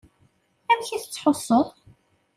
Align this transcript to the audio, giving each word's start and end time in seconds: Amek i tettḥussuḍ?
Amek 0.71 0.89
i 0.95 0.97
tettḥussuḍ? 0.99 1.67